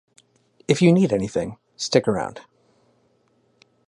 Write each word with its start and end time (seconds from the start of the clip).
If 0.67 0.81
you 0.81 0.91
need 0.91 1.13
anything, 1.13 1.59
stick 1.77 2.07
around. 2.07 2.41